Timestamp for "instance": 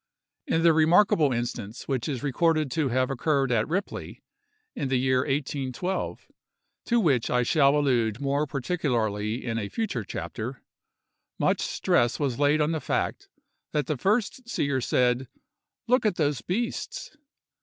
1.31-1.87